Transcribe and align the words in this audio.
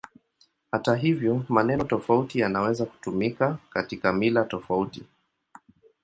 Hata 0.71 0.95
hivyo, 0.95 1.45
maneno 1.49 1.83
tofauti 1.83 2.39
yanaweza 2.39 2.85
kutumika 2.85 3.57
katika 3.69 4.13
mila 4.13 4.43
tofauti. 4.45 5.03